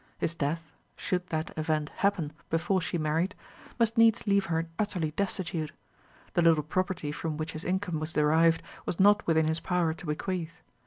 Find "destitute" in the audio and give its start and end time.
5.11-5.73